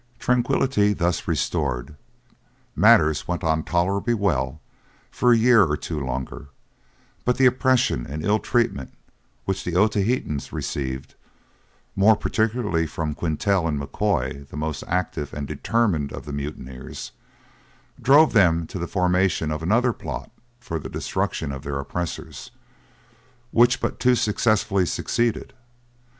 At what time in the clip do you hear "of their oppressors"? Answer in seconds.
21.51-22.49